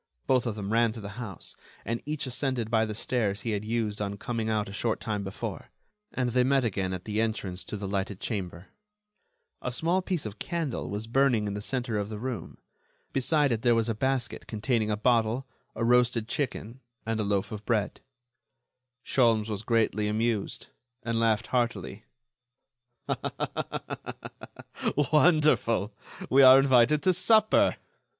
[0.25, 1.55] Both of them ran to the house,
[1.85, 5.23] and each ascended by the stairs he had used on coming out a short time
[5.23, 5.69] before,
[6.11, 8.69] and they met again at the entrance to the lighted chamber.
[9.61, 12.57] A small piece of a candle was burning in the center of the room.
[13.13, 15.45] Beside it there was a basket containing a bottle,
[15.75, 18.01] a roasted chicken, and a loaf of bread.
[19.05, 20.65] Sholmes was greatly amused,
[21.03, 22.05] and laughed heartily.
[25.13, 25.93] "Wonderful!
[26.31, 27.75] we are invited to supper.